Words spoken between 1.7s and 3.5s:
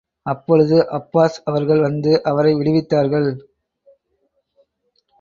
வந்து அவரை விடுவித்தார்கள்.